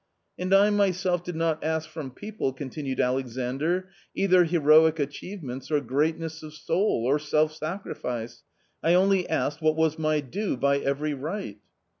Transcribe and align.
"And 0.39 0.51
I 0.51 0.71
myself 0.71 1.23
did 1.23 1.35
not 1.35 1.63
ask 1.63 1.87
from 1.87 2.09
people," 2.09 2.53
continued 2.53 2.99
Alexandr," 2.99 3.89
either 4.15 4.45
heroic 4.45 4.97
achievements, 4.97 5.69
or 5.69 5.79
greatness 5.79 6.41
of 6.41 6.55
soul, 6.55 7.03
or 7.07 7.19
self 7.19 7.53
sacrifice. 7.53 8.41
I 8.81 8.95
only 8.95 9.29
asked 9.29 9.61
what 9.61 9.75
was 9.75 9.99
my 9.99 10.19
due 10.19 10.57
by 10.57 10.79
every 10.79 11.13
right." 11.13 11.59